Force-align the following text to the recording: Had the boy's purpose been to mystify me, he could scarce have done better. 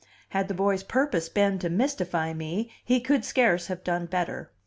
Had 0.29 0.47
the 0.47 0.55
boy's 0.55 0.81
purpose 0.81 1.29
been 1.29 1.59
to 1.59 1.69
mystify 1.69 2.33
me, 2.33 2.71
he 2.83 2.99
could 2.99 3.23
scarce 3.23 3.67
have 3.67 3.83
done 3.83 4.07
better. 4.07 4.49